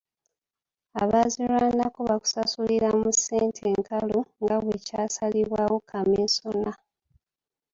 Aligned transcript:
Abaazirwanako 1.01 1.99
baakusasulirwa 2.09 2.89
mu 3.01 3.09
ssente 3.15 3.65
nkalu 3.81 4.19
nga 4.41 4.55
bwe 4.63 4.75
kyasalibwawo 4.85 5.75
kamiisona. 5.89 6.71